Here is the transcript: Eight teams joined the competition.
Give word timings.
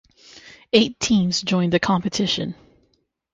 Eight 0.73 0.99
teams 0.99 1.43
joined 1.43 1.73
the 1.73 1.79
competition. 1.79 2.55